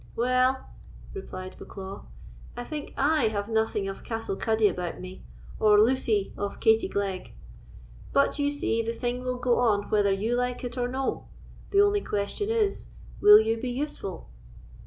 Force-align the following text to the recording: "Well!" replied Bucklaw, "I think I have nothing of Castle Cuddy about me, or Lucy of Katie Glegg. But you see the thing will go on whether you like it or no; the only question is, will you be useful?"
"Well!" 0.15 0.67
replied 1.13 1.57
Bucklaw, 1.59 2.05
"I 2.57 2.63
think 2.63 2.95
I 2.97 3.27
have 3.27 3.47
nothing 3.47 3.87
of 3.87 4.03
Castle 4.03 4.35
Cuddy 4.35 4.67
about 4.67 4.99
me, 4.99 5.23
or 5.59 5.79
Lucy 5.79 6.33
of 6.35 6.59
Katie 6.59 6.87
Glegg. 6.87 7.33
But 8.11 8.39
you 8.39 8.49
see 8.49 8.81
the 8.81 8.93
thing 8.93 9.21
will 9.23 9.37
go 9.37 9.59
on 9.59 9.91
whether 9.91 10.11
you 10.11 10.35
like 10.35 10.63
it 10.63 10.75
or 10.75 10.87
no; 10.87 11.27
the 11.69 11.81
only 11.81 12.01
question 12.01 12.49
is, 12.49 12.87
will 13.21 13.39
you 13.39 13.61
be 13.61 13.69
useful?" 13.69 14.27